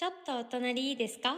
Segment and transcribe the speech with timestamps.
[0.00, 1.36] ちょっとお隣いいですか？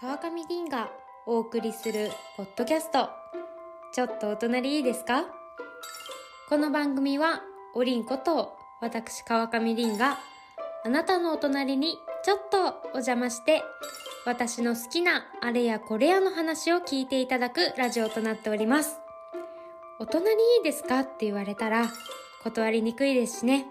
[0.00, 0.88] 川上凛が
[1.26, 3.10] お送りするポッドキャスト。
[3.92, 5.26] ちょっとお隣いいですか？
[6.48, 7.42] この番組は
[7.74, 10.16] おりんこと私川上凛が
[10.82, 13.62] あなたのお隣にちょっとお邪魔して
[14.24, 18.96] 私の好きなあれやこれやの話を聞いていただくラジオとなっております。
[20.00, 21.00] お隣いいですか？
[21.00, 21.90] って言われたら
[22.44, 23.66] 断りにくいですしね。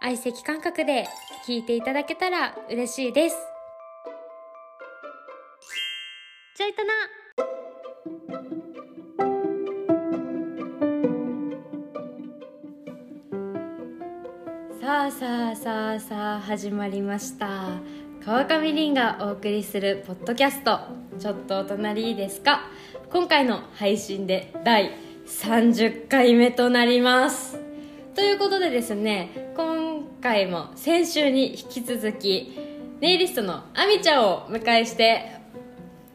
[0.00, 1.08] 相席感覚で
[1.46, 3.36] 聞いていただけたら嬉しいです。
[6.56, 6.94] ちょいとな。
[14.80, 17.68] さあさあさあさあ始まりました。
[18.24, 20.78] 川上凛がお送りするポッドキャスト。
[21.18, 22.60] ちょっとお隣いいですか？
[23.10, 24.92] 今回の配信で第
[25.26, 27.58] 30回目となります。
[28.14, 29.47] ということでですね
[30.20, 32.58] 回も先週に引き続き
[33.00, 35.38] ネイリストのあみちゃんをお迎えして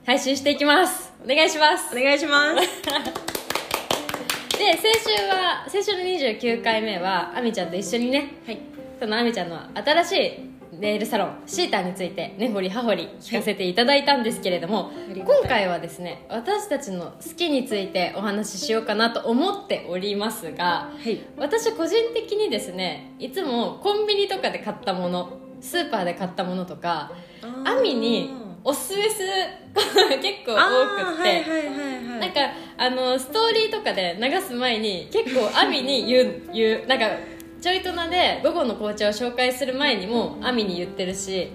[0.05, 1.13] 配信していきます。
[1.23, 1.97] お願いします。
[1.97, 2.59] お願いします。
[4.59, 8.33] で先週は先週の29回目はあみちゃんと一緒にね。
[8.45, 8.59] はい。
[8.99, 10.52] そのあみちゃんの新しい
[10.83, 21.25] ネイルサロンシーターについて根掘り葉掘り聞かせていただいたんですけれども、今回はですね私たちの好きについてお話ししようかなと思っておりますがはい。
[21.37, 27.13] 私個人的にですねいつもコンビニとかで買ったものスーパーで買ったものとか
[27.63, 28.29] アミに
[28.65, 29.29] おすすめする
[30.21, 31.45] 結構多くって、
[32.19, 32.41] なんか
[32.75, 37.05] あのストーリーとかで流す前に結構アミに言う言うなんか
[37.63, 41.47] ちょいとなで午後の紅茶を紹介する前にもアミに言ってるし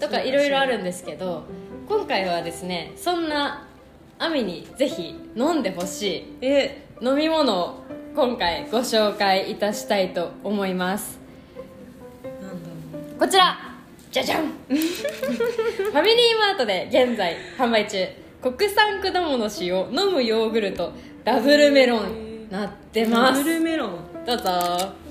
[0.00, 1.44] とかいろいろあるんですけど
[1.86, 3.68] 今回はですねそんな
[4.18, 7.84] アミにぜひ飲んでほしえい飲み物を
[8.16, 11.20] 今回ご紹介いたしたいと思います。
[13.18, 13.58] こちら
[14.10, 14.46] じゃじゃん。
[14.68, 18.06] ファミリーマートで現在販売中。
[18.40, 20.92] 国産果物使用飲むヨーグルト
[21.24, 22.48] ダブルメロン。
[22.50, 23.40] なってうます。
[23.40, 24.24] ダブルメロン。
[24.24, 25.01] どうぞ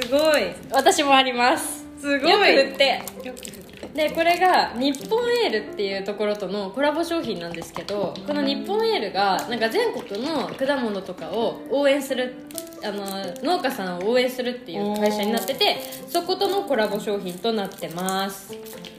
[0.00, 0.54] すごい。
[0.70, 1.84] 私もあります。
[2.00, 2.30] すごい。
[2.30, 3.02] よく振って。
[3.24, 3.62] よく振って。
[3.94, 12.34] でこれが日本エールっていうところとのコラボ商品なんですけどこの日本エールがなんか全国の果物とかを応援する
[12.82, 13.04] あの
[13.42, 15.76] 農家さんを応援するっていう会社になってて
[16.08, 18.54] そことのコラボ商品となってます。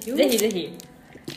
[0.05, 0.77] ぜひぜひ。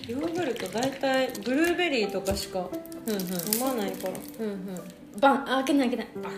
[0.09, 2.69] ヨーグルト大体ブルーベリーとかしか
[3.09, 4.15] 飲まないから。
[4.41, 5.21] うんうん。
[5.21, 5.43] バン。
[5.43, 6.09] あ開けない開けない。
[6.25, 6.28] あ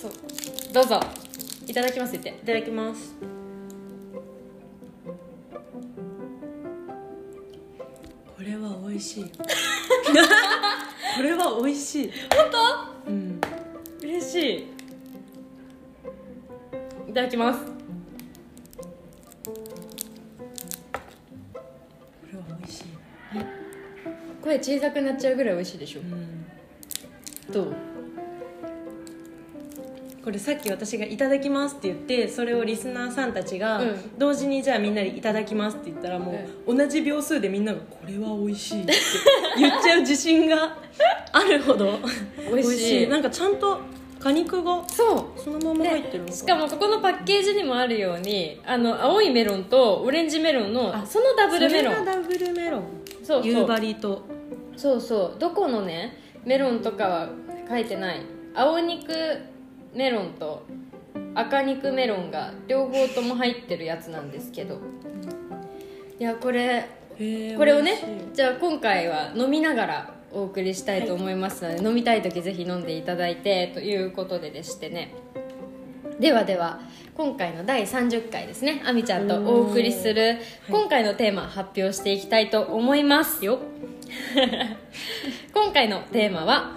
[0.00, 0.72] そう。
[0.72, 1.00] どうぞ
[1.68, 2.30] いただきますって。
[2.30, 3.14] いただきます。
[8.36, 9.24] これは美味しい。
[11.16, 12.12] これは美味しい。
[12.34, 12.46] 本
[13.08, 13.40] うん。
[14.00, 14.66] 当嬉しい。
[17.10, 17.60] いただきます。
[17.64, 17.72] こ
[22.32, 22.84] れは美味しい。
[24.42, 26.00] 声小さくなっちゃうぐらい美味しいでしょ。
[26.00, 26.46] うん。
[27.52, 27.87] どう？
[30.28, 34.18] これさっき私が「いただきます」って言ってそれをリスナーさんたちがうん。
[34.18, 38.92] 同時にじゃあみんなで「いただきます」って言ったらもう同じ秒数でみんなが「これは美味しい」って
[39.56, 40.76] 言っちゃう自信が
[41.32, 41.98] あるほど。
[42.54, 43.08] 美味しい。
[43.08, 43.80] なんかちゃんと
[44.20, 51.94] 果肉がそうそのまま入ってるしかもここのパッケージにもあるようにあの青いメロンとオレンジメロンのそのダブルメロン。
[51.94, 52.82] それがダブルメロン。
[53.24, 53.50] そうそう。
[53.50, 54.26] 夕張と。
[54.76, 55.38] そうそう。
[55.38, 57.28] どこのねメロンとかは
[57.66, 58.20] 書いてない。
[58.54, 59.06] 青肉
[59.94, 60.64] メロンと
[61.34, 64.80] 赤肉メロンが両方とも入ってるやつなんですけど。
[66.18, 66.88] いやこれ
[67.56, 75.14] これをねじゃあ今回は飲みながらお送りしたいと思いますので、飲みたい時ぜひ飲んでいただいてということででしてね。
[76.20, 76.80] ではでは
[77.16, 78.82] 今回の第30回ですね。
[78.84, 80.38] あみちゃんとお送りする
[80.68, 83.44] 今回のテーマ発表していきたいと思います。
[83.44, 83.58] よ
[85.54, 86.76] 今回のテーマは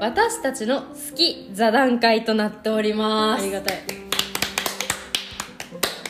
[0.00, 3.42] 私たちの好き座談会となっております。
[3.42, 3.78] ありがたい。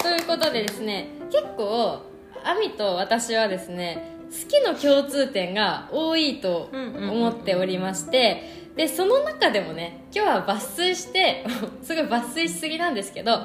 [0.00, 2.00] ということでですね結構
[2.44, 11.44] 亜美と私はですね好きの共通点が多いと思っておりましてでその中でもね今日は抜粋して
[11.82, 13.40] すごい抜粋しすぎなんですけど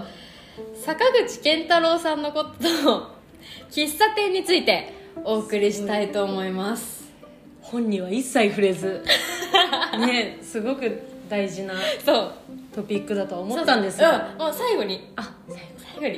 [0.76, 3.16] 坂口健太郎さんのことと
[3.72, 4.94] 喫茶店について
[5.24, 6.95] お送りしたいと思います
[7.72, 9.04] 本には一切触れず。
[10.00, 11.74] ねすごく大事な
[12.04, 12.34] そう。
[12.74, 15.10] トピックだと思ったんですよ、がうん、もう最後に。
[15.16, 15.34] あ
[16.00, 16.18] 最後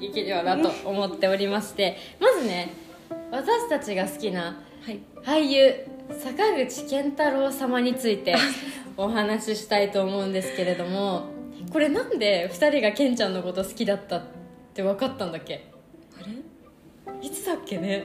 [0.00, 0.06] に。
[0.06, 1.96] いければなと思っておりまして。
[2.20, 2.72] まずね
[3.30, 5.00] 私たちが好きなはい。
[5.22, 5.74] 俳優
[6.22, 8.34] 坂口健太郎様について
[8.96, 11.32] お話ししたいと思うんですけれども。
[11.72, 14.22] これなんで2人がケンちゃんのこと好きだったっ
[14.74, 15.66] て分かったんだっけ？
[16.16, 16.20] あ
[17.20, 17.26] れ？
[17.26, 18.04] いつだっけね？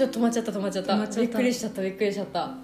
[0.00, 0.92] ちょっと止まっちゃった止まっちゃった。
[0.94, 1.20] 止まっちゃった。
[1.20, 2.54] びっくりしちゃったびっくりしちゃった。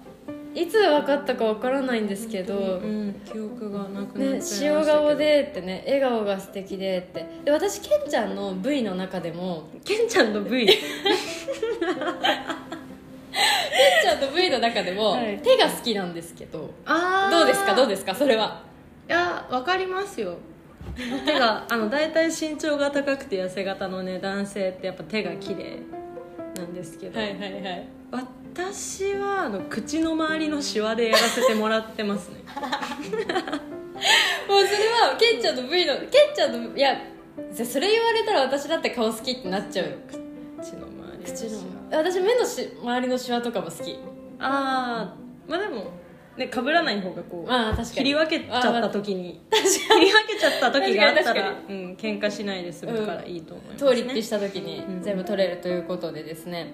[0.55, 4.77] いつ分かったか分からないんですけど、うん記憶がなくなっちゃいね、ましたけど。
[4.79, 7.25] 塩顔でってね笑顔が素敵でって。
[7.45, 10.77] で私ケンちゃんの V の中でもケンちゃんの V ケン
[14.01, 15.37] ちゃんの V の中でも、 はい。
[15.43, 16.71] 手が好きなんですけど。
[16.85, 17.75] あどうですか？
[17.75, 18.15] どうでですか？
[18.15, 18.63] それは。
[19.07, 20.37] いやわかりますよ。
[21.25, 25.77] 手があの大体身長が高くて痩せ型のね男性ってやっぱ手が綺麗
[26.57, 27.87] なんですけど、はいはいはい。
[28.11, 32.43] 私はあの口の周りのシワでやらせてもらってますね。
[34.47, 36.95] もうそれはケンちゃんの V のケンちゃんのいや
[37.53, 39.95] それ言われたら私だって顔好きってなっちゃうよ。
[40.59, 43.97] 口の周りの私目のし周りのシワとかも好き。
[44.39, 45.15] ああ
[45.47, 45.91] まあでも
[46.37, 47.89] ね被らない方がこうまあ確かに。
[47.89, 55.01] 切り分けちゃった時に確切り分けちゃった時があった確らかうん喧嘩しないで済むからいいと思います、通ねりっぴした時にうん。
[55.01, 56.73] 全部取れるということでですね。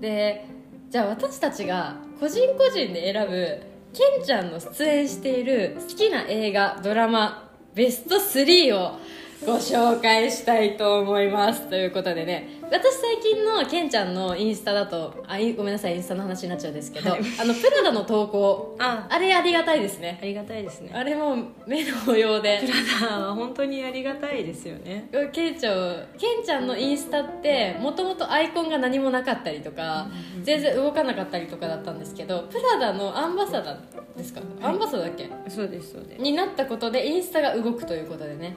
[0.00, 0.46] で
[0.90, 3.60] じゃあ私たちが個人個人で選ぶ
[3.92, 8.98] ケンちゃんの出演している好きな映画ドラマベスト3を
[9.44, 12.60] ご紹介したいと思いますということでね。
[12.62, 17.20] 私最近のケンちゃんのインスタだとあいごめんなさいインスタの話になっちゃうんですけど、はい。
[17.40, 19.08] あのプラダの投稿あ。
[19.10, 20.18] あれありがたいですね。
[20.22, 20.92] ありがたいですね。
[20.94, 22.60] あれも目の保養で。
[22.60, 25.08] プラダは本当にありがたいですよね。
[25.32, 30.08] ケンちゃんケンちゃんのインスタってもともとアイコンが何もなかったりとか
[30.42, 35.28] 全然動かなかったりとかだったんですけどプラダのアンバサダーですか、アンバサダーだっけ？
[35.48, 36.22] そうですそうです。
[36.22, 38.56] になったことでインスタが動くということでね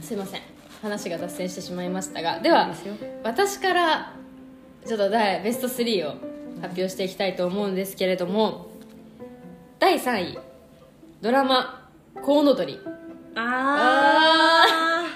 [0.00, 0.40] すいません。
[0.82, 2.72] 話が脱線してしまいましたがでは
[3.24, 4.14] 私から
[4.86, 6.12] ちょっと第ベスト3を
[6.60, 8.68] 発表していきたいと思うんですけれども
[9.80, 10.38] 第3位
[11.20, 11.88] ドラマ
[12.22, 12.78] 「コウノドリ」
[13.34, 15.06] ああ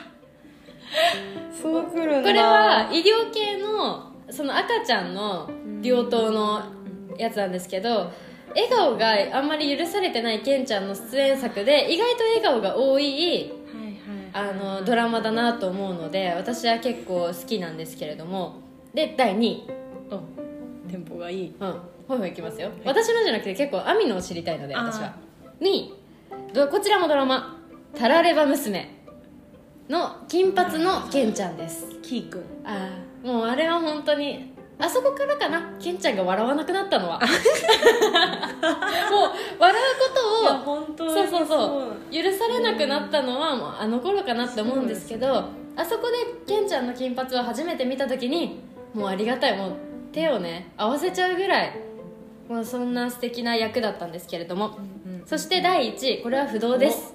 [1.60, 2.28] そうくるんだ。
[2.28, 5.48] これは医療系のその赤ちゃんの
[5.82, 6.62] 病棟の
[7.18, 8.10] やつなんですけど
[8.54, 13.52] 笑顔があんまり許されてないケンちゃんの出演作で意外と笑顔が多い
[14.34, 18.56] あのドラマだなと思うので私は結構好きなんですけれども。
[18.94, 19.66] で第2位。
[20.10, 20.20] あ
[20.90, 21.54] テンポがいい。
[21.58, 21.72] うん。
[22.08, 25.14] ほいほいいきますよ、私のじゃなくて結構アミのを知りたいので私は。
[25.60, 25.94] 2位。
[26.52, 27.58] どこちらもドラマ
[27.94, 28.90] 「タラレバ娘」
[29.88, 31.86] の金髪のケンちゃんです。
[32.02, 32.88] キーくんあ
[33.24, 35.74] あもうあれは本当にあそこからかな。
[35.78, 37.20] ケンちゃんが笑わなくなったのは。
[37.20, 37.28] もう
[39.60, 39.71] 笑
[40.96, 42.12] 本当そうそうそう。
[42.12, 45.44] 許されなくなったのはもうあの頃かなって思うんですけど
[45.76, 48.60] あそこでケンちゃんの金髪を初めて見た時に
[48.94, 49.76] もうありがたいもう
[50.12, 51.72] 手をね合わせちゃうぐらい
[52.48, 54.78] もうそんな素敵な役だったんですけれども。
[54.78, 54.92] うん
[55.24, 57.14] そして第1位これは不動です。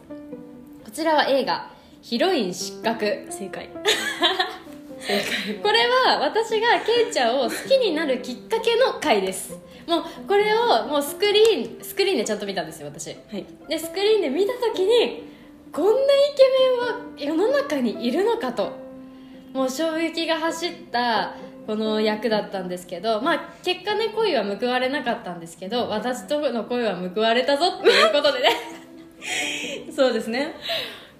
[0.84, 1.70] こちらは映画
[2.02, 3.70] 「ヒロイン失格」正解。
[5.00, 13.08] 正解これは私がケイちゃんを好きになるきっかけの回ですもうこれをもうスクリーンスクリーンでちゃんと見たんですよ私。
[13.08, 13.46] はい。
[13.70, 15.24] でスクリーンで見た時に
[15.72, 15.98] こんなイ
[16.36, 18.86] ケメンは世の中にいるのかと。
[19.54, 21.34] もう衝撃が走った
[21.66, 28.50] この役だったんですけどまあ結果ね恋は報われなかったんですけど私との恋は報われたぞっていうことでね。
[29.96, 30.54] そうですね。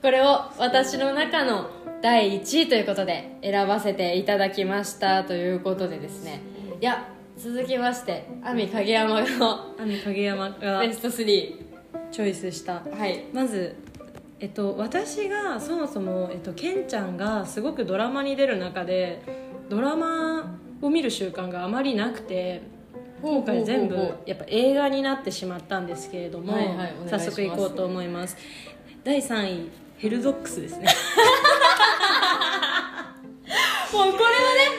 [0.02, 1.70] これを私の中の
[2.02, 6.42] 第1位ということで選ばせていただきましたということでですね。
[6.80, 11.56] いや続きまして亜美影山の亜美影山がベスト3
[12.12, 12.82] チョイスした。
[12.82, 13.26] はい。
[13.32, 13.76] まず
[14.40, 19.22] えっと、私がそもそも、えっと、ケンちゃんがすごくドラマに出る中で
[19.68, 22.62] ドラマを見る習慣があまりなくて
[23.22, 28.38] 今回全部やっぱ映画になってしまったんですけれども、はいはい早速いこうと思います。
[29.04, 30.86] 第3位ヘルドックスですね。
[33.94, 34.30] もうこれは
[34.72, 34.77] ね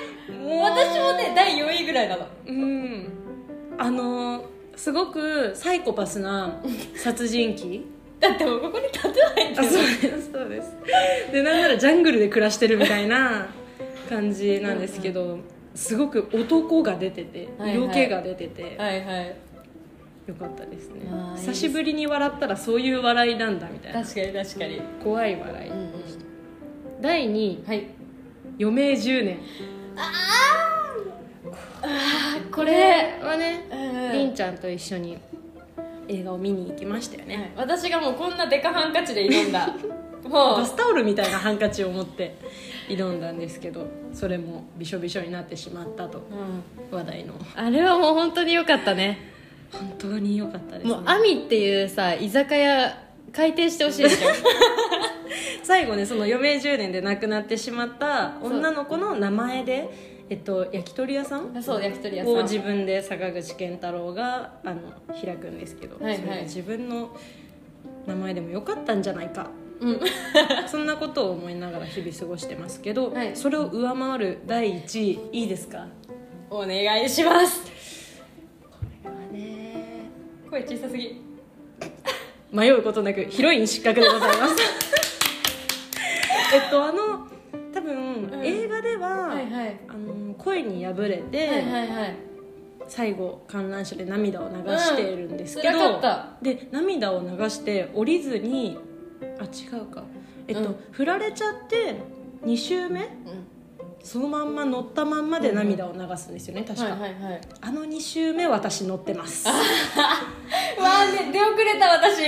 [0.57, 2.27] 私もね第4位ぐらいなの。
[2.47, 3.09] うん。
[3.79, 4.45] あの
[4.77, 6.61] すごくサイコパスな
[6.97, 7.85] 殺人鬼。
[8.21, 10.77] だってもうここにタトゥー入ってあるそうですそうです。
[11.33, 13.47] でなんならジャングルで暮らしてるみたいな
[14.09, 15.39] 感じなんですけど
[15.75, 17.77] すごく男が出ててはいはい。
[17.79, 19.35] 色気が出てて、はいはい。
[20.27, 21.03] よかったですね。
[21.37, 24.03] 久しぶりに笑ったらそういう笑いなんだみたいな。
[24.03, 24.81] 確かに確かに。
[25.03, 25.89] 怖い笑い、うんうん
[27.01, 27.87] 第2位はい。
[28.61, 29.39] 余命10年
[29.99, 30.13] あ
[31.83, 34.13] あここれれはねうん。
[34.13, 35.19] りんちゃんと一緒に
[36.09, 37.67] 映画を見に行きましたよね、はい。
[37.69, 39.69] 私がもうこんなデカハンカチで挑んだ。
[40.29, 40.57] もう。
[40.59, 42.37] バスタオルみたいなハンカチを持って
[42.89, 46.19] 挑んだんですけどそれもびしょびしょになってしまったと
[46.91, 46.97] うん。
[46.97, 47.35] 話題の。
[47.55, 49.37] あれはもう本当に良かったね。
[49.73, 52.97] 本当に良かったです、ね、もうアミっていうさ居酒屋
[53.33, 54.29] 開店してほしいでしょ
[55.69, 59.91] 最後ねその余命10年で亡くなってしまった女の子の名前で、
[60.31, 62.35] えっと、焼き鳥屋さんそう焼き鳥屋さん。
[62.37, 64.81] を自分で坂口健太郎があの
[65.23, 66.17] 開くんですけど、はいはい。
[66.17, 67.15] それが自分の
[68.07, 69.51] 名前でもよかったんじゃないか。
[69.81, 70.01] うん。
[70.69, 73.37] そんなことを思いながら日々過ごしてますけど、はい。
[73.37, 75.87] それを上回る第1位いいですか？
[76.49, 77.61] お願いします。
[79.31, 79.85] ね
[80.51, 81.21] 声小さすぎ。
[82.51, 84.57] 迷うことなくヒロイン失格でございます
[86.55, 87.27] えっとあの
[87.73, 88.45] 多分、ん。
[88.45, 89.81] 映画では、はいはい。
[89.89, 92.17] あの恋に破れて、はいはいはい。
[92.87, 96.29] 最後観覧車で涙を流しているんですけど、辛かった。
[96.43, 98.79] で涙を流して降りずに
[99.39, 100.05] あ違うか。
[100.47, 100.77] えっと、うん。
[100.93, 101.97] 振られちゃって
[102.45, 103.09] 2周目うん。
[104.03, 107.41] そのまんま乗ったまんまで涙を流すんですよね、確か、はいはいはい。
[107.61, 109.47] あの2周目私乗ってます。
[109.47, 109.55] わ
[110.79, 112.23] あね出遅れた私。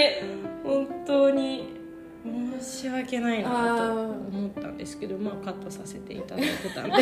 [0.64, 1.79] 本当に
[2.22, 6.92] 申し訳ないなと思ったんですけどまあカットさせていただいてたんで。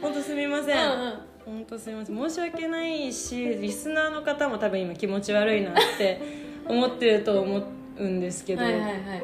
[0.00, 2.16] 本当すみません、うん本当すみません。
[2.16, 6.20] 申し訳ないしリスナーの方も多分今気持ち悪いなって
[6.68, 7.62] 思ってると思
[7.98, 8.62] うんですけど、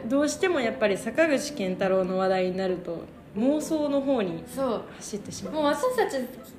[0.06, 3.04] どうしてもやっぱり坂口健太郎の話題になると
[3.36, 4.82] 妄想の方にそう。
[4.96, 5.54] 走ってしまう。
[5.54, 6.16] もう私たち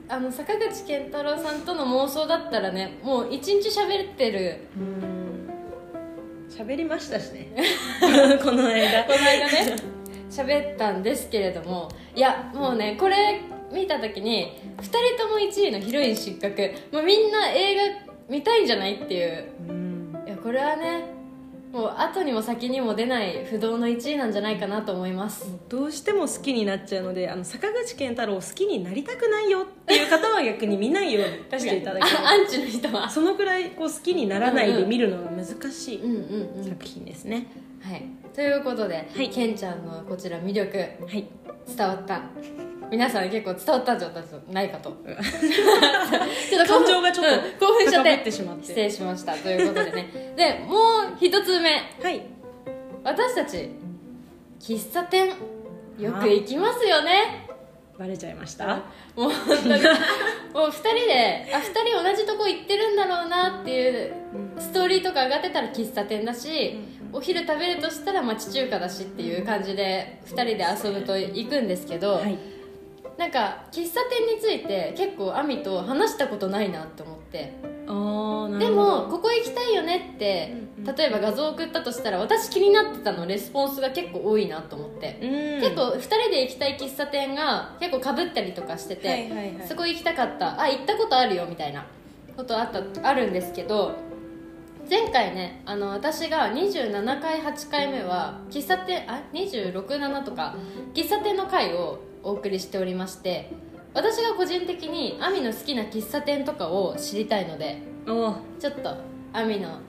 [0.07, 4.79] あの坂口健太郎さんとの妄想だったらねもう一日喋ってるう
[5.13, 5.16] ん
[6.57, 7.51] 喋りましたしね。
[8.41, 9.03] この間。
[9.03, 9.75] この間ね。
[10.27, 11.87] 喋ったんですけれども。
[12.15, 16.73] いやもうねこれ見た時に2人とも1位のヒロイン失格。
[16.91, 17.81] もうみんな映画
[18.27, 19.43] 見たいんじゃないっていう。
[19.69, 20.23] うん。
[20.25, 21.16] いやこれはね
[21.77, 25.45] もう後にも先にも出ない不動の1位なんじゃないかなと思います。
[25.69, 33.07] どうしても好きになっちゃうのであの坂口健太郎を好きになりたくないよっていう方は逆に見ないようにしていただきたアンチの人は。
[33.07, 36.01] そのくらいこう好きにならないで見るのが難しい
[36.67, 37.45] 作品ですね、
[37.83, 38.03] はい。
[38.33, 39.29] ということで、はい。
[39.29, 41.27] ケンちゃんのこちら魅力はい。
[41.67, 42.21] 伝わった
[42.89, 44.11] 皆さん結構伝わったんじゃ
[44.51, 44.91] ないかと。
[46.49, 48.31] ちょっと感情がちょっとうん興奮しちゃって。
[48.31, 50.33] 失礼しましたということでね。
[50.35, 50.79] でもう
[51.19, 51.71] 一つ目。
[52.01, 52.21] はい。
[53.03, 53.69] 私たち
[54.59, 55.29] 喫茶店
[55.99, 57.45] よく行きますよね。
[57.97, 58.67] バレちゃいました？
[59.15, 59.81] もう本当に。
[60.53, 64.13] もう2人であ2人同じとこ行ってるんだろうなっていう
[64.59, 66.77] ストーリーとか上がってたら喫茶店だし、
[67.11, 72.37] お昼食べるとしたら町中華だしっていう感じで2人で遊ぶと行くんですけど、はい
[73.17, 77.53] なんか喫茶店について結構亜美と話したことないなと思って。
[77.89, 85.25] ああなでもここ行きたいよねってうんうん例えば画像送ったとしたら私気になってたのレスポンスが結構多いなと思って、う
[85.57, 85.61] ん。
[85.61, 89.67] 結構2人で行きたい喫茶店が結構かぶったりとかしてて、はいはいはい。
[89.67, 90.61] そこ行きたかった。
[90.61, 91.85] あ行ったことあるよみたいな。
[92.37, 93.95] ことあったあるんですけど
[94.89, 100.55] 前回ねあの私が27回8回目は喫茶店あ267とか
[100.93, 103.49] 喫茶店の回をお送りしておりまして
[103.93, 108.95] 私が個人的に亜美の好きな喫茶店とかを知りたいのでおちょっと
[109.31, 109.79] 亜美の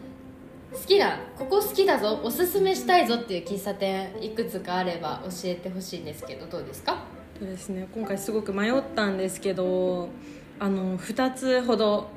[0.72, 7.02] 好きなここ好きだぞおすすめしたいぞっていう喫茶店いくつかあれば教えてほしいんですけどどうですか？
[7.40, 7.88] そうですね。
[7.94, 10.08] 今回すごく迷ったんですけど
[10.60, 12.08] あの2つほど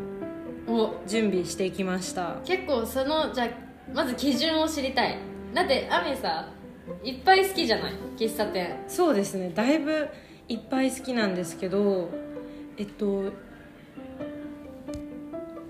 [0.67, 0.93] お。
[1.07, 2.35] 準備してきました。
[2.45, 3.47] 結構そのじゃあ
[3.93, 5.17] まず基準を知りたい。
[5.53, 6.47] だってアミさ
[7.03, 7.93] いっぱい好きじゃない？
[8.17, 8.75] 喫茶店。
[8.87, 9.51] そうですね。
[9.53, 10.07] だいぶ
[10.47, 12.09] いっぱい好きなんですけど
[12.77, 13.31] えっと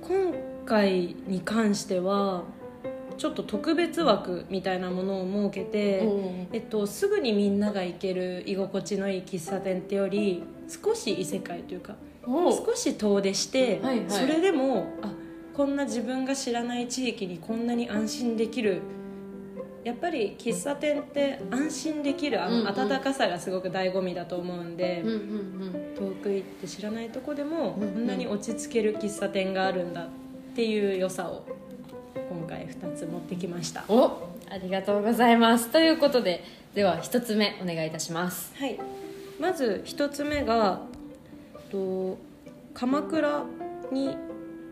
[0.02, 0.34] 今
[0.66, 2.44] 回に関しては
[3.18, 6.08] ちょっと特別枠みたいなものを設けて、
[6.54, 14.10] えっと、すぐにみんなが行ける居心地のいい喫茶店ってより少し異世界というかお少し遠出して、はいはい。
[14.10, 15.12] それでもあ
[15.56, 18.82] こんな自分が知らない地域にこんなに安心できる
[19.84, 25.04] やっぱり喫茶店って安心できるあの温かさがすごく醍醐味だと思うんで、
[25.98, 30.08] 遠く行って知らないとこでもこんなに落ち着ける喫茶店があるんだっ
[30.56, 31.46] ていう良さを
[32.30, 33.84] 今回2つ持ってきました。
[33.88, 35.70] おありがとうございます。
[35.70, 36.44] ということで
[36.76, 38.54] では一つ目お願いいたします。
[38.58, 38.80] はい、
[39.40, 40.82] まず一つ目が
[41.72, 42.18] と
[42.74, 43.46] 鎌倉
[43.92, 44.16] に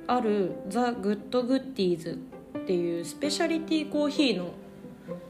[0.06, 2.20] ある THE GOOD GOODIES
[2.58, 4.52] っていうスペシャリティコーヒーの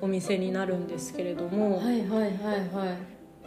[0.01, 2.29] お店になるんですけれども、はいはいはい
[2.73, 2.97] はい。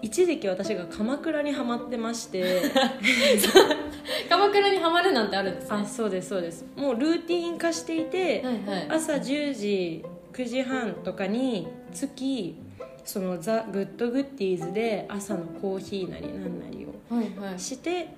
[0.07, 2.61] 一時期私が鎌倉にはまってまして
[4.29, 5.77] 鎌倉にはまるなんてあるんですね。
[5.77, 6.65] あそうですそうです。
[6.77, 8.87] もうルーティン化していて、はいはい。
[8.91, 12.57] 朝10時9時半とかに月
[13.05, 17.59] その THE GOOD GOODIES で朝のコーヒーなりなんなりをはいはい。
[17.61, 18.09] して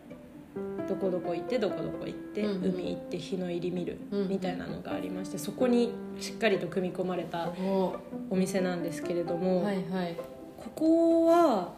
[0.89, 2.65] どこどこ行ってどこどこ行って、うん。
[2.65, 3.99] うん海行って日の入り見る
[4.29, 7.97] みたいなのがありましてそこにしっかりと組み込まれたお。
[8.31, 10.17] お店なんですけれども、はいはい。
[10.59, 11.73] ここは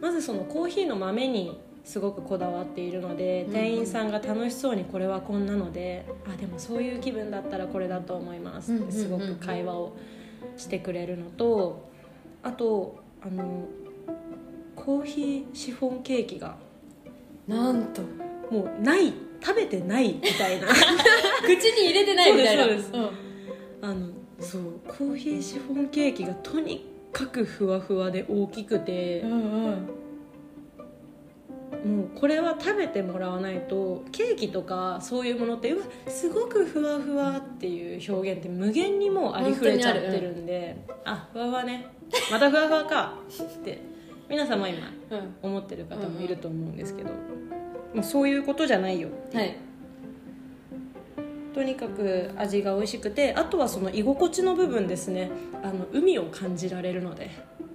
[0.00, 9.96] まずそのコーヒーの豆にすごくこだわっているので、うん店員さんが楽しそうにこれはこんなのであでもそういう気分だったらこれだと思いますってすごく会話を
[10.58, 11.88] してくれるのと
[12.42, 13.64] あとあの
[14.76, 16.56] コーヒーシフォンケーキが
[17.46, 18.02] なんと
[18.50, 20.68] もうない食べてないみたいな。
[21.42, 22.64] 口に入れてないみたいな。
[22.64, 23.10] そうですそううん。
[23.90, 24.06] あの
[24.40, 29.20] そうコーヒーシフォンケーキがとにかくふわふわで大きくて。
[29.20, 29.34] うんう
[29.70, 29.88] ん。
[31.84, 41.86] もうこれは食べてもらわないとケーキとかそういうものってうわすごくふわふわっていう表現って無限にもうありふれちゃってるんであふわふわね。
[42.32, 43.14] またふわふわか。
[43.30, 43.78] って
[44.28, 45.36] 皆さんも今うん。
[45.40, 47.10] 思ってる方もいると思うんですけど、
[47.94, 49.56] もうそういうことじゃないよはい。
[51.54, 55.30] とにかく味が美味しくてあとはその居心地の部分ですね。
[55.62, 57.30] あの海を感じられるので。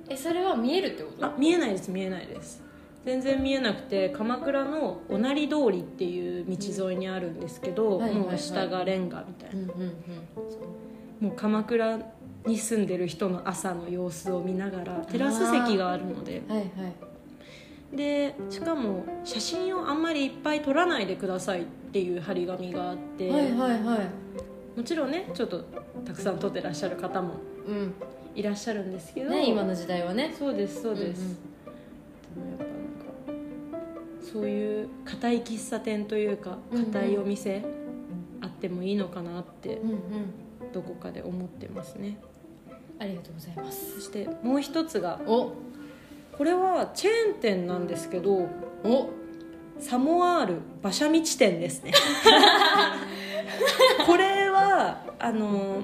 [0.10, 1.25] えそれは見えるってこと？
[1.25, 2.62] あ見えないです見えないです。
[3.03, 9.67] 全然見えなくて鎌倉のおなり通りっていう道沿いにあるんですけど、もう下がレンガみたいな、
[11.20, 12.00] もう鎌倉
[12.46, 16.70] に住んでる人の朝の様子を見ながらテラス席があるのでうんはいはい
[17.95, 24.77] でしかも写真をあんまりいっぱい撮らないでくださいっていう張り紙があって、はいはいはい。
[24.77, 25.63] もちろんねちょっと
[26.03, 27.35] たくさん撮ってらっしゃる方も
[27.67, 27.93] うん。
[28.35, 30.33] いらっしゃるんですけど、ね今の時代はね。
[30.38, 31.38] そうですそうです、
[32.35, 32.57] うんうん。
[32.57, 32.75] でもやっ
[33.25, 33.38] ぱなん
[34.21, 36.85] かそういう硬い喫茶店というかうんうん。
[36.85, 37.63] 硬いお店
[38.41, 40.00] あってもいいのかなってうんうん。
[40.73, 42.17] どこかで思ってますね。
[42.97, 43.95] ありがとうございます。
[43.95, 45.53] そしてもう一つがお
[46.38, 48.50] これはチェーン店なんですけど
[48.84, 49.10] お。
[49.80, 51.92] サモアール馬車道店ですね。
[54.06, 55.82] これはあの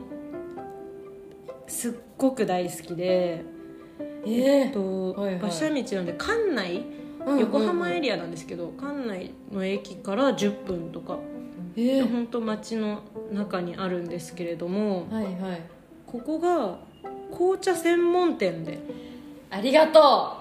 [1.67, 3.43] すっごく大好きで
[4.25, 5.35] ええっとはいはい。
[5.35, 6.85] 馬車道なんで館内
[7.39, 11.17] 横浜エリアなんですけど館内の駅から10分とか。
[11.75, 12.11] えー。
[12.11, 15.33] 本当街の中にあるんですけれどもはいはい。
[16.07, 16.79] ここが
[17.31, 18.79] 紅茶専門店で。
[19.51, 20.38] ありがとう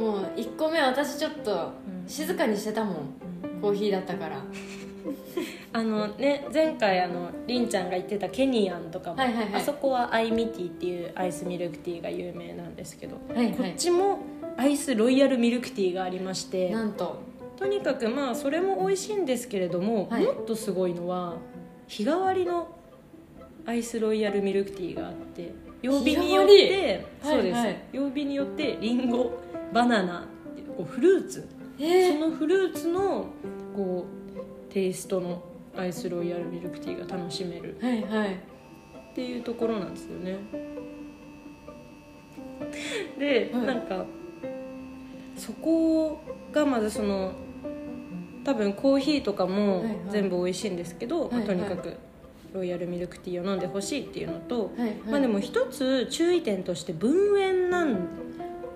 [0.00, 2.08] もう1個目私ちょっとうん。
[2.08, 2.94] 静かにしてたもん。
[3.60, 4.42] コーヒーだったから。
[5.72, 9.54] あのね前回あのりんちゃんが言ってたケニアンとかも、はいはいはい。
[9.54, 14.18] あそこはアイミティっていうアイスミルクティーが有名なんですけど、はいこっはいちも
[14.56, 17.16] アイスロイヤルミルクティーがありましてなんと。
[17.58, 20.24] とにかくまあそれも美味しいんですけれども、はい。
[20.24, 21.36] もっとすごいのは
[21.86, 22.68] 日替わりの
[23.66, 27.58] アイスロイヤルミルクティーがあって曜日によってそうです、
[27.92, 29.32] 曜日によってリンゴ
[29.72, 30.26] バナナ
[30.76, 31.48] こうフルーツ。
[31.78, 33.26] えそのフルーツの
[33.74, 34.04] こ
[34.68, 35.42] うテイストの
[35.76, 37.78] アイスロイヤルミルクティーが楽しめる。
[37.80, 38.34] はいはい。
[38.34, 40.38] っていうところなんですよね。
[43.18, 43.66] で、はい。
[43.66, 44.04] なんか
[45.36, 46.20] そこ
[46.52, 47.32] がまずその
[48.44, 51.56] 多分コーヒーとかも全部美味しいんですけど、まあはいはい。
[51.58, 51.96] とにかく
[52.52, 54.94] ロイヤルミルクティーを飲んでほしいっていうのと、はいはい。
[55.06, 58.08] まあでも一つ注意点として分煙なん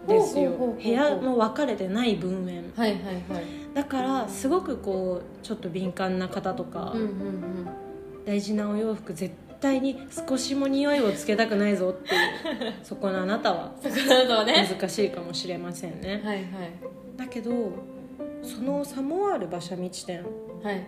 [0.06, 0.52] ですよ。
[0.52, 3.44] 部屋の分かれてない分煙はいはいはい。
[3.74, 7.68] だからすごくこうちょっと敏感な方とか、うんうんうん。
[8.24, 12.74] 大事なお洋服絶対に少しも匂いをつけたくないぞっていう。
[12.84, 16.20] そこのあなたは難しいかもしれませんね。
[16.24, 16.46] はいはい。
[17.16, 17.50] だけど
[18.42, 20.24] そのサモアール馬車道店。
[20.62, 20.86] はい。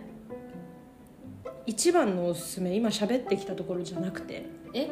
[1.65, 4.45] 一番のおすすめ今喋ってきたところじゃなくて。
[4.73, 4.89] え？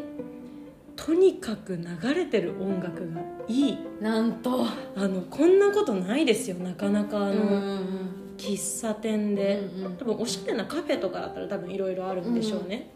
[0.95, 3.77] とにかく流れてる音楽がいい。
[4.01, 9.97] なんとあのこんなことないですよなかなかあの、うんうん喫茶店で、うんうん。
[9.97, 12.91] 多分おしゃれなカフェとかだったら多分いろいろあるんでしょうね、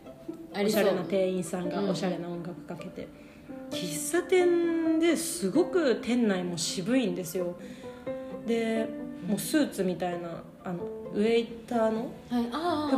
[0.51, 3.07] おしゃれな店員さんがうんおしゃれな音楽かけて、
[3.71, 7.55] 喫茶店ですごく店内も渋いんですよ。
[8.45, 8.89] で
[9.25, 10.83] もうスーツみたいなあの
[11.13, 12.11] ウェイターの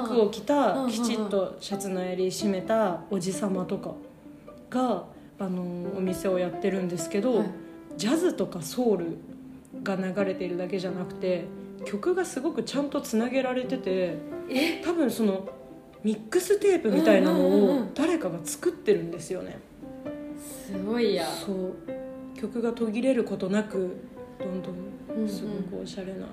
[0.05, 0.89] 服を着うんたうんうん。
[0.91, 3.93] きちっとシャツの襟締めたおじさまとか
[4.71, 5.05] が
[5.37, 5.61] あの
[5.95, 7.47] お店をやってるんですけど、はい。
[7.97, 9.17] ジャズとかソウル
[9.83, 11.45] が流れているだけじゃなくて
[11.85, 14.15] 曲がすごくちゃんとつなげられてて
[14.49, 14.81] え？
[14.83, 15.47] 多分その
[16.03, 17.93] ミックステープみたいなのうんうんうんうをん。
[17.93, 19.59] 誰かが作ってるんですよね、
[20.39, 21.25] すごいや。
[21.27, 21.75] そう。
[22.39, 23.97] 曲が途切れることなく
[24.39, 24.71] どんど
[25.13, 25.25] うんうん。
[25.25, 26.25] んすごくおしゃれな、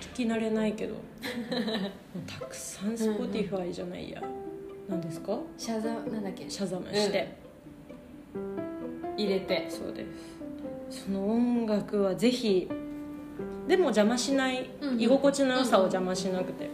[0.00, 0.94] 聞き慣れないけど。
[0.94, 1.02] もう
[2.26, 4.22] たくさん Spotify じゃないや。
[4.88, 5.38] 何ですか？
[5.58, 6.48] シャザなんだっけ？
[6.48, 7.36] シャザムして、
[9.24, 9.66] 入れて。
[9.68, 10.04] そうで
[10.90, 11.04] す。
[11.04, 12.68] その音楽はぜひ
[13.68, 15.00] でも邪魔しない、うんうん。
[15.00, 16.68] 居心地の良さを邪魔しなくて、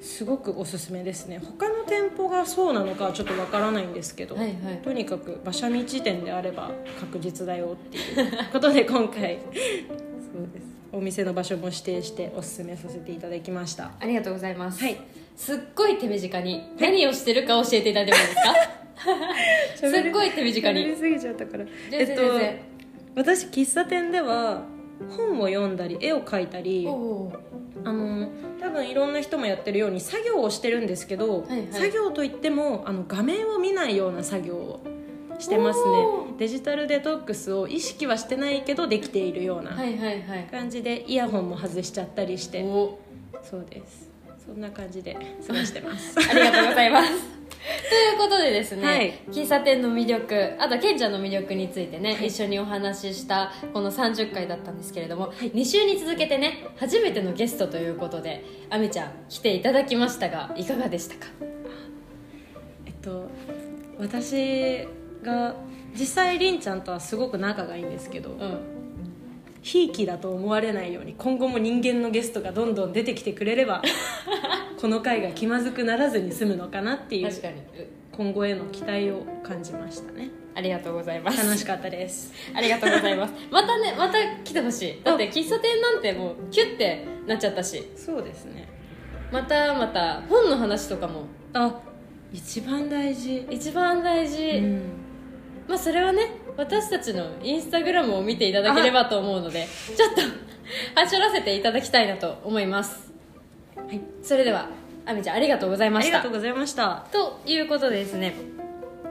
[0.00, 1.38] すごくおすすめですね。
[1.38, 4.78] 他の店舗がそうなのかはちょっとわからないんですけど、はいはい。
[4.82, 10.70] とにかく馬車道店であれば確実だよっていうことで 今回そうです。
[10.92, 13.92] お店の場所も指定しておすすめさせていただきました。
[14.00, 14.96] ありがとうございます、はい。
[15.36, 18.79] すっごい手短に何をしてるか教えていただいてもいいですか？
[19.76, 20.80] すっごい手短に。
[20.82, 21.64] 喋りすぎちゃったから。
[21.90, 22.58] 全然全然、
[23.14, 24.62] 私喫茶店では
[25.16, 28.28] 本を読んだり絵を描いたりあの
[28.60, 31.68] 多分いろんな人もやってるように作業をしてるんですけど、はいはい。
[31.72, 34.80] 作業といってもあの画面を見ないような作業を
[35.38, 36.06] してますね。
[36.38, 40.48] デジタルデトックスを意識はしてないけどできているようなはいはいはい。
[40.50, 42.62] 感じでイヤホンも外しちゃったりして。
[42.62, 42.98] お。
[43.42, 44.10] そうです。
[44.44, 46.18] そんな感じで過ごしてます。
[46.20, 47.39] ありがとうございます
[47.88, 49.18] ということでですね、はい。
[49.30, 61.26] 喫茶店の魅力あとケンちゃんの魅力についてね、一緒にお話ししたこの30回だったんですけれども、2週に続けてね初めてのゲストということであみちゃん来ていただきましたがいかがでしたか？
[62.86, 63.28] えっと
[63.98, 64.88] 私
[65.22, 65.54] が
[65.92, 68.79] 実際りんちゃんとはすごく仲がいいんですけどうん
[69.62, 73.82] ひいきだと思われないように今後も人間のゲストがどんどん出てきてくれれば
[74.80, 77.60] この回が気まずくならずに済むのかなっていう確かに。
[77.60, 80.30] う今後への期待を感じましたね。
[80.54, 81.42] ありがとうございます。
[81.42, 82.34] 楽しかったです。
[82.54, 83.32] ありがとうございます。
[83.50, 85.00] またねまた来てほしい。
[85.02, 87.82] だって喫茶店なんてもうキュッてなっちゃったし。
[87.96, 88.68] そうですね。
[89.32, 91.24] またまた本の話とかも。
[91.54, 91.80] あ
[92.32, 93.46] 一番大事。
[93.50, 94.82] 一番大事、うん。
[95.68, 100.20] まあそれはね私たちのインスタグラムを見ていただければと思うのでちょっと
[101.00, 103.12] 走らせていただきたいなと思います。
[103.76, 104.68] はいそれでは
[105.06, 106.10] あみちゃんありがとうございまあした。
[106.10, 107.06] りがとうございました。
[107.12, 108.34] ということでですね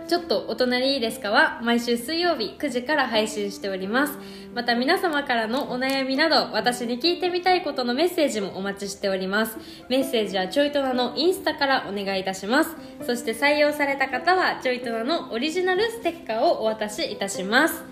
[0.10, 4.17] ちょっとお隣いいですかは毎週水曜日9時から配信しております。
[4.56, 9.60] また皆様からのお悩みなど私に聞いてみたいことのメッセージもお待ちしております。
[9.88, 12.76] メッセージはちょいとなのインスタからお願いいたします。
[13.06, 17.84] そして採用された方はちょいとなのオリジナルステッカーをお渡しいたします。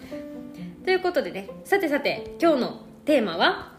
[0.86, 3.74] ということでねさてさて今日のテーマは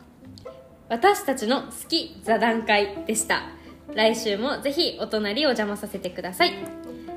[0.89, 3.49] 私たちの好き座談会でした。
[3.95, 6.53] 来週もぜひお隣お邪魔させてください。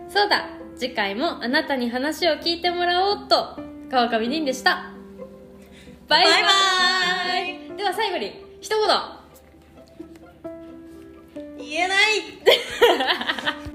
[0.09, 3.55] そうだ次回もあなたに話を聞いてもらおうと
[3.91, 4.91] 川上凛でした。
[6.07, 6.41] バイバイ。
[6.41, 6.49] バ
[7.75, 8.87] イでは最後に一言。
[11.59, 11.97] 言えない